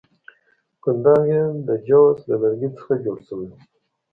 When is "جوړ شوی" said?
3.03-3.47